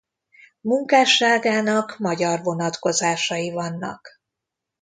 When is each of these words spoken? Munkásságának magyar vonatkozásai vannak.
Munkásságának 0.61 1.97
magyar 1.97 2.41
vonatkozásai 2.41 3.51
vannak. 3.51 4.19